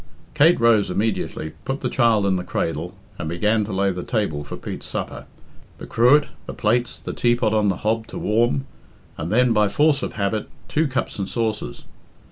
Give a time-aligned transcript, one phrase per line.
[0.33, 4.43] Kate rose immediately, put the child in the cradle, and began to lay the table
[4.43, 5.27] for Pete's supper
[5.77, 8.65] the cruet, the plates, the teapot on the hob to warm,
[9.15, 11.83] and then by force of habit two cups and saucers.